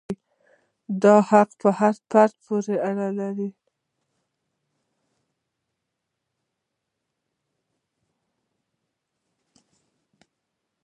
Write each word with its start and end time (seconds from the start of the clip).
دا 1.01 1.15
حقوق 1.29 1.49
پر 1.59 1.71
هر 1.79 1.95
فرد 2.09 2.33
پورې 2.43 2.75
اړه 2.89 3.07
لري. 3.19 3.49